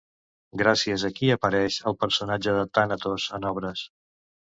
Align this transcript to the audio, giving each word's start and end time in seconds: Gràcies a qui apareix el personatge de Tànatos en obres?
Gràcies 0.59 1.03
a 1.09 1.11
qui 1.19 1.29
apareix 1.33 1.77
el 1.91 1.97
personatge 2.05 2.55
de 2.61 2.65
Tànatos 2.79 3.27
en 3.39 3.47
obres? 3.51 3.85